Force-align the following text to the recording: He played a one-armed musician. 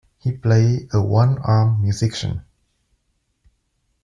He 0.17 0.31
played 0.31 0.89
a 0.93 0.99
one-armed 0.99 1.79
musician. 1.79 2.41